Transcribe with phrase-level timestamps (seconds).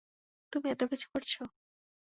[0.53, 1.33] তুমি এতকিছু করেছ?